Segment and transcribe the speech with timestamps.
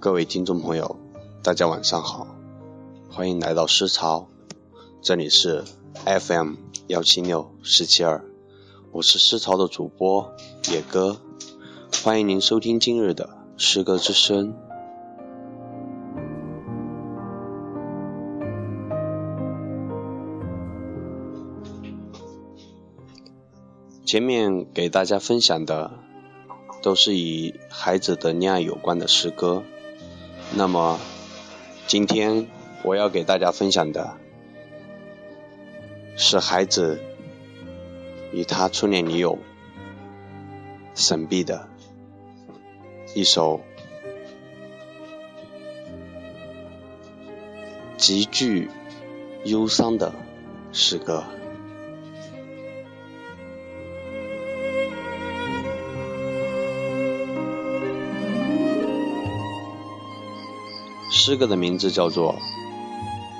[0.00, 0.96] 各位听众朋友，
[1.42, 2.28] 大家晚上好，
[3.10, 4.28] 欢迎来到诗潮，
[5.02, 5.64] 这里是
[6.04, 6.54] FM
[6.86, 8.24] 幺七六四七二，
[8.92, 10.32] 我是诗潮的主播
[10.70, 11.16] 野哥，
[12.04, 14.54] 欢迎您收听今日的诗歌之声。
[24.04, 25.90] 前面给大家分享的
[26.84, 29.64] 都是与孩子的恋爱有关的诗歌，
[30.54, 30.98] 那么
[31.86, 32.46] 今天
[32.82, 34.16] 我要给大家分享的
[36.16, 37.00] 是孩子
[38.32, 39.38] 与他初恋女友
[40.94, 41.68] 沈碧的
[43.14, 43.60] 一首
[47.96, 48.70] 极具
[49.44, 50.12] 忧伤的
[50.72, 51.24] 诗歌。
[61.10, 62.34] 诗歌的名字叫做《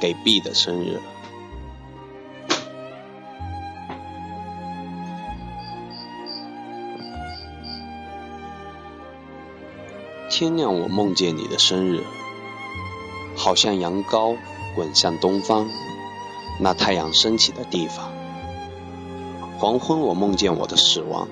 [0.00, 0.96] 给 B 的生日》。
[10.30, 12.04] 天亮，我梦见你的生日，
[13.36, 14.36] 好像羊羔
[14.74, 15.68] 滚向东方，
[16.60, 18.10] 那太阳升起的地方。
[19.58, 21.28] 黄昏，我梦见我的死亡，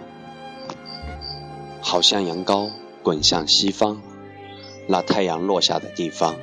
[1.81, 2.71] 好像羊羔
[3.03, 4.03] 滚向西方。
[4.87, 6.37] 那太阳落下的地方。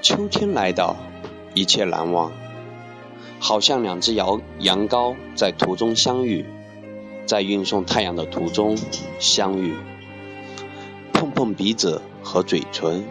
[0.00, 0.96] 秋天来到，
[1.54, 2.32] 一切难忘，
[3.38, 6.44] 好像两只羊羊羔在途中相遇，
[7.26, 8.76] 在运送太阳的途中
[9.18, 9.74] 相遇，
[11.12, 13.04] 碰碰鼻子和嘴唇，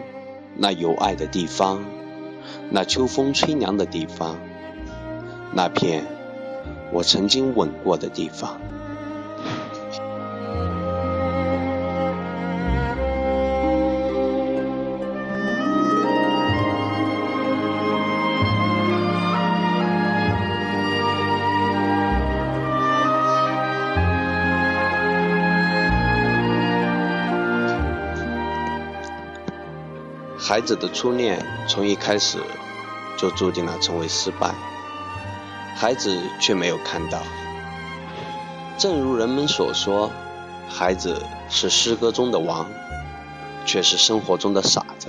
[0.56, 1.82] 那有爱的地方，
[2.70, 4.38] 那秋风吹凉的地方，
[5.54, 6.04] 那片
[6.92, 8.60] 我曾经吻过的地方。
[30.44, 32.38] 孩子的初恋从一开始
[33.16, 34.52] 就注定了成为失败，
[35.76, 37.22] 孩子却没有看到。
[38.76, 40.10] 正如人们所说，
[40.68, 42.68] 孩子是诗歌中的王，
[43.64, 45.06] 却是生活中的傻子。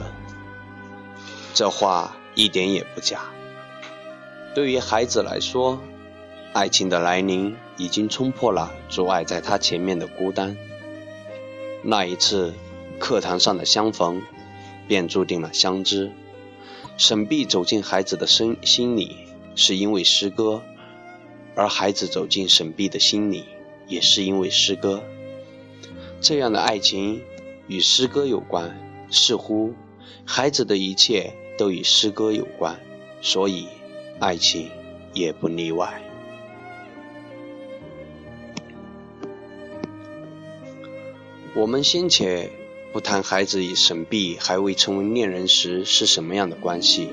[1.56, 3.22] 这话一点也不假。
[4.54, 5.82] 对于孩子来说，
[6.54, 10.56] 爱情的来临已经冲破了阻碍在他前面的孤单。
[11.82, 12.54] 那一次
[13.00, 14.22] 课堂上的相逢。
[14.88, 16.12] 便注定了相知。
[16.96, 19.16] 沈碧走进孩子的身心里，
[19.56, 20.62] 是因为诗歌；
[21.56, 23.46] 而孩子走进沈碧的心里，
[23.88, 25.04] 也是因为诗歌。
[26.22, 27.22] 这样的爱情
[27.68, 28.78] 与诗歌有关，
[29.10, 29.74] 似乎
[30.24, 32.80] 孩子的一切都与诗歌有关，
[33.22, 33.68] 所以
[34.20, 34.70] 爱情
[35.14, 36.02] 也不例外。
[41.56, 42.52] 我们先且。
[42.94, 47.10] 不谈孩子与沈碧还未成为恋人时是什么样的关系，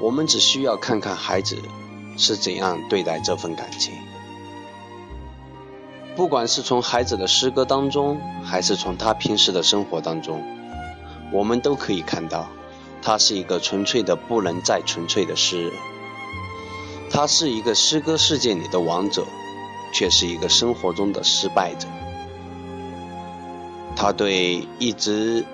[0.00, 1.56] 我们只需要看看孩子
[2.18, 3.94] 是怎样对待这份感情。
[6.16, 10.42] 不管是从孩子的诗歌当中，还是从他平时的生活当中，
[11.30, 12.48] 我们都可以看到，
[13.00, 15.72] 他是一个纯粹的不能再纯粹的诗人。
[17.08, 19.24] 他是一个诗歌世界里的王者，
[19.94, 21.86] 却是一个生活中的失败者。
[24.02, 25.44] 他对一直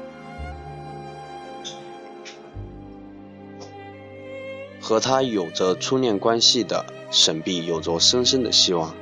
[4.81, 8.95] 和他有着初恋关系的沈碧有着深深的希望，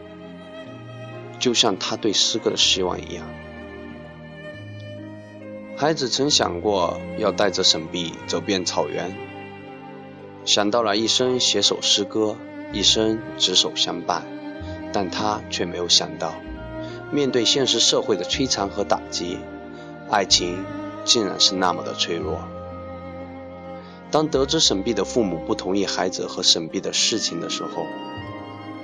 [1.39, 3.25] 就像他对诗歌的希望一样。
[5.77, 9.17] 孩子曾想过要带着沈碧走遍草原，
[10.45, 12.35] 想到了一生写首诗歌，
[12.73, 14.27] 一生执手相伴，
[14.93, 16.35] 但他却没有想到。
[17.11, 19.39] 面对现实社会的摧残和打击，
[20.11, 20.65] 爱情
[21.05, 22.41] 竟然是那么的脆弱。
[24.11, 27.87] 当得知沈碧的父母不同意孩子和沈碧的事情的时候，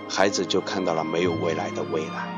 [0.09, 2.29] 孩子就看到了没有未来的未来，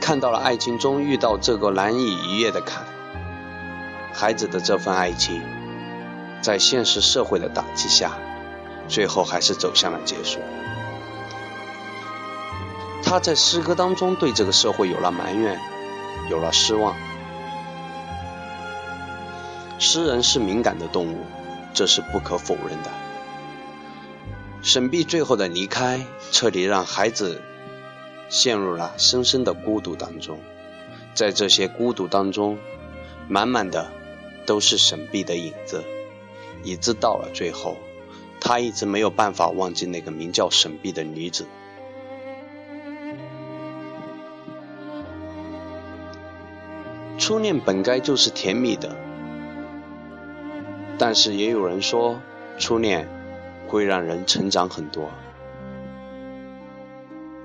[0.00, 2.84] 看到了爱情中遇到这个难以逾越的坎。
[4.12, 5.42] 孩子的这份爱情，
[6.40, 8.12] 在现实社会的打击下，
[8.88, 10.38] 最后还是走向了结束。
[13.08, 15.60] 他在诗歌当中对这个社会有了埋怨，
[16.28, 16.96] 有了失望。
[19.78, 21.20] 诗人是敏感的动物，
[21.72, 22.90] 这是不可否认的。
[24.60, 27.40] 沈碧最后的离开，彻底让孩子
[28.28, 30.40] 陷入了深深的孤独当中。
[31.14, 32.58] 在这些孤独当中，
[33.28, 33.92] 满满的
[34.46, 35.84] 都是沈碧的影子，
[36.64, 37.76] 以致到了最后，
[38.40, 41.46] 他一直没有办法忘记那个名叫沈碧的女子。
[47.26, 48.96] 初恋本该就是甜蜜的，
[50.96, 52.20] 但是也有人说，
[52.56, 53.08] 初恋
[53.66, 55.10] 会让人成长很多，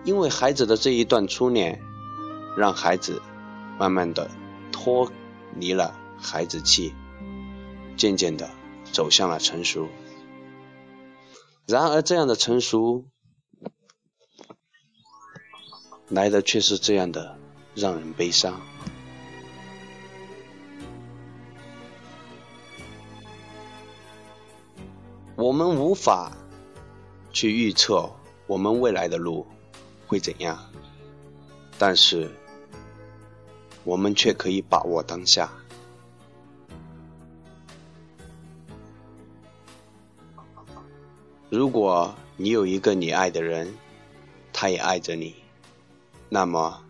[0.03, 1.81] 因为孩子的这一段初恋，
[2.55, 3.23] 让孩子
[3.79, 4.29] 慢慢的
[4.71, 5.11] 脱
[5.55, 6.93] 离了孩子气，
[7.97, 8.51] 渐渐的
[8.91, 9.89] 走向了成熟。
[11.65, 13.05] 然而，这样的成熟
[16.07, 17.39] 来的却是这样的
[17.73, 18.61] 让人悲伤。
[25.41, 26.38] 我们无法
[27.33, 28.07] 去预测
[28.45, 29.47] 我们未来的路
[30.05, 30.71] 会怎样，
[31.79, 32.29] 但是
[33.83, 35.51] 我们却可以把握当下。
[41.49, 43.73] 如果你有一个你爱的人，
[44.53, 45.33] 他也爱着你，
[46.29, 46.83] 那么，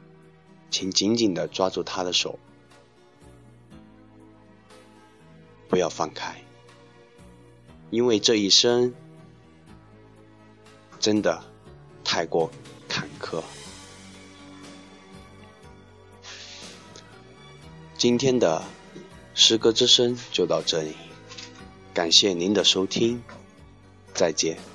[0.69, 2.38] 请紧紧的抓住他的手，
[5.69, 6.44] 不要放开。
[7.91, 8.93] 因为这一生
[10.99, 11.43] 真的
[12.03, 12.49] 太过
[12.88, 13.43] 坎坷。
[17.97, 18.63] 今天的
[19.35, 20.95] 诗歌之声就到这里，
[21.93, 23.21] 感谢您的收听，
[24.13, 24.70] 再见。